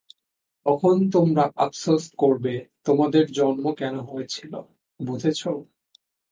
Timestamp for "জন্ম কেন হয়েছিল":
3.31-4.53